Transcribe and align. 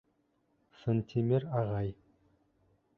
Сынтимер 0.79 1.47
ағай: 1.61 1.95